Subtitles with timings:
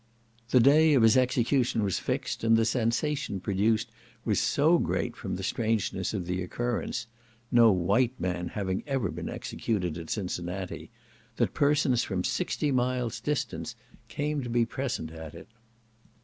[0.49, 3.91] The day of his execution was fixed, and the sensation produced
[4.25, 7.05] was so great from the strangeness of the occurrence,
[7.51, 10.89] (no white man having ever been executed at Cincinnati,)
[11.35, 13.75] that persons from sixty miles' distance
[14.07, 15.49] came to be present at it.